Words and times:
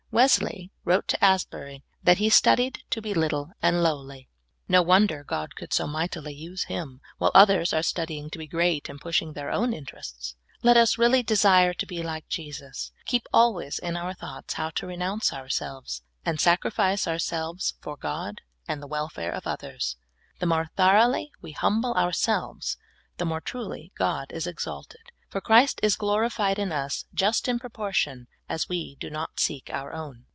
Wesley 0.13 0.73
wrote 0.83 1.07
to 1.07 1.23
Asbury 1.23 1.85
that 2.03 2.17
he 2.17 2.29
studied 2.29 2.79
to 2.89 3.01
be 3.01 3.13
little 3.13 3.51
and 3.61 3.81
lowly. 3.81 4.27
No 4.67 4.81
wonder 4.81 5.23
God 5.23 5.55
could 5.55 5.69
THE 5.69 5.75
FORMS 5.77 5.87
OF 5.87 5.87
DIVINE 5.87 6.03
LIFE. 6.03 6.23
1 6.23 6.23
29 6.23 6.33
SO 6.35 6.35
mightih^ 6.35 6.49
use 6.51 6.63
him; 6.65 7.01
while 7.17 7.31
others 7.33 7.71
are 7.71 7.81
studying 7.81 8.29
to 8.31 8.37
be 8.37 8.45
great 8.45 8.89
and 8.89 8.99
pushing 8.99 9.31
their 9.31 9.49
own 9.49 9.73
interests, 9.73 10.35
let 10.61 10.75
us 10.75 10.97
really 10.97 11.23
de 11.23 11.37
sire 11.37 11.73
to 11.73 11.85
be 11.85 12.03
like 12.03 12.27
Jesus, 12.27 12.91
keep 13.05 13.25
always 13.31 13.79
in 13.79 13.95
our 13.95 14.13
thoughts 14.13 14.55
how 14.55 14.69
to 14.71 14.85
renounce 14.85 15.31
ourselves, 15.31 16.01
and 16.25 16.41
sacrifice 16.41 17.07
ourselves 17.07 17.75
for 17.79 17.95
God 17.95 18.41
and 18.67 18.83
the 18.83 18.87
welfare 18.87 19.31
of 19.31 19.47
others. 19.47 19.95
The 20.39 20.45
more 20.45 20.71
thoroughly 20.75 21.31
we 21.41 21.53
humble 21.53 21.93
ourselves, 21.93 22.75
the 23.15 23.23
more 23.23 23.39
truly 23.39 23.93
God 23.97 24.33
is 24.33 24.45
exalted, 24.45 25.03
for, 25.29 25.39
Christ 25.39 25.79
is 25.81 25.95
glorified 25.95 26.59
in 26.59 26.73
us 26.73 27.05
just 27.13 27.47
in 27.47 27.57
proportion 27.57 28.27
as 28.49 28.67
we 28.67 28.97
do 28.99 29.09
not 29.09 29.39
seek 29.39 29.69
our 29.69 29.93
own. 29.93 30.25